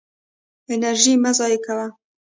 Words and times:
انرژي 0.73 1.13
مه 1.23 1.31
ضایع 1.37 1.59
کوه. 1.65 1.87